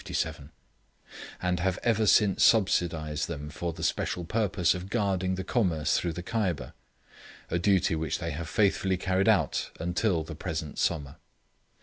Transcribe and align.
]and 1.43 1.59
have 1.59 1.77
ever 1.83 2.07
since 2.07 2.43
subsidised 2.43 3.27
them 3.27 3.51
for 3.51 3.71
the 3.71 3.83
special 3.83 4.25
purpose 4.25 4.73
of 4.73 4.89
guarding 4.89 5.35
the 5.35 5.43
commerce 5.43 5.95
through 5.95 6.11
the 6.11 6.23
Kyber; 6.23 6.73
a 7.51 7.59
duty 7.59 7.93
which 7.93 8.17
they 8.17 8.31
have 8.31 8.49
faithfully 8.49 8.97
carried 8.97 9.29
out 9.29 9.69
until 9.79 10.23
the 10.23 10.33
present 10.33 10.79
summer. 10.79 11.17